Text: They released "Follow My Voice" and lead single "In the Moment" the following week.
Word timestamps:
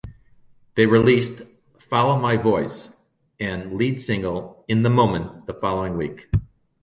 They 0.73 0.87
released 0.87 1.43
"Follow 1.77 2.19
My 2.19 2.35
Voice" 2.35 2.89
and 3.39 3.73
lead 3.73 4.01
single 4.01 4.65
"In 4.67 4.81
the 4.81 4.89
Moment" 4.89 5.45
the 5.45 5.53
following 5.53 5.95
week. 5.95 6.27